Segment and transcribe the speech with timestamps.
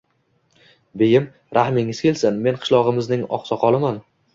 [1.01, 1.29] Beyim,
[1.59, 4.07] rahmingiz kelsin, men qishlog`imizning oqsoqoliman